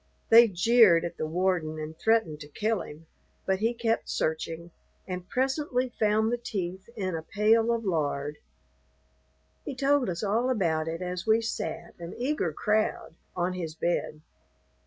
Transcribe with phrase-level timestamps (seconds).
[0.29, 3.05] They jeered at the warden and threatened to kill him,
[3.45, 4.71] but he kept searching,
[5.07, 8.37] and presently found the teeth in a pail of lard.
[9.63, 14.21] He told us all about it as we sat, an eager crowd, on his bed.